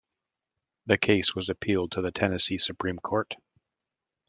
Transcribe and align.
The 0.87 0.97
case 0.97 1.35
was 1.35 1.47
appealed 1.47 1.91
to 1.91 2.01
the 2.01 2.11
Tennessee 2.11 2.57
Supreme 2.57 2.97
Court. 2.97 3.35